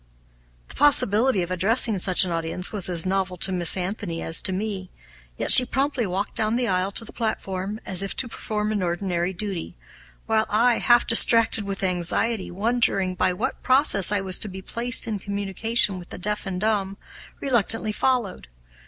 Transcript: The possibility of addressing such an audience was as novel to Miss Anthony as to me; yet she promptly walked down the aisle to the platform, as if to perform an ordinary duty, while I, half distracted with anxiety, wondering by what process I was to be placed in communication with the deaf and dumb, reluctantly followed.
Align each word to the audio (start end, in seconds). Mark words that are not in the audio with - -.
The 0.67 0.73
possibility 0.73 1.43
of 1.43 1.51
addressing 1.51 1.99
such 1.99 2.25
an 2.25 2.31
audience 2.31 2.71
was 2.71 2.89
as 2.89 3.05
novel 3.05 3.37
to 3.37 3.51
Miss 3.51 3.77
Anthony 3.77 4.19
as 4.23 4.41
to 4.41 4.51
me; 4.51 4.89
yet 5.37 5.51
she 5.51 5.63
promptly 5.63 6.07
walked 6.07 6.33
down 6.33 6.55
the 6.55 6.67
aisle 6.67 6.91
to 6.93 7.05
the 7.05 7.13
platform, 7.13 7.79
as 7.85 8.01
if 8.01 8.15
to 8.15 8.27
perform 8.27 8.71
an 8.71 8.81
ordinary 8.81 9.31
duty, 9.31 9.77
while 10.25 10.47
I, 10.49 10.79
half 10.79 11.05
distracted 11.05 11.65
with 11.65 11.83
anxiety, 11.83 12.49
wondering 12.49 13.13
by 13.13 13.31
what 13.33 13.61
process 13.61 14.11
I 14.11 14.21
was 14.21 14.39
to 14.39 14.47
be 14.47 14.63
placed 14.63 15.07
in 15.07 15.19
communication 15.19 15.99
with 15.99 16.09
the 16.09 16.17
deaf 16.17 16.47
and 16.47 16.59
dumb, 16.59 16.97
reluctantly 17.39 17.91
followed. 17.91 18.47